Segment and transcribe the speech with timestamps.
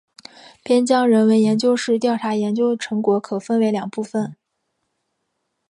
[0.63, 4.35] 边疆人文研究室调查研究成果可分为两部分。